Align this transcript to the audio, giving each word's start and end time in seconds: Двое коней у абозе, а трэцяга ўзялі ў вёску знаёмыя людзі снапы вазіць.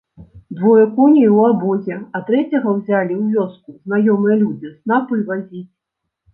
Двое 0.49 0.85
коней 0.95 1.29
у 1.33 1.35
абозе, 1.49 1.95
а 2.17 2.23
трэцяга 2.31 2.67
ўзялі 2.79 3.13
ў 3.21 3.23
вёску 3.37 3.69
знаёмыя 3.85 4.35
людзі 4.43 4.69
снапы 4.77 5.25
вазіць. 5.33 5.67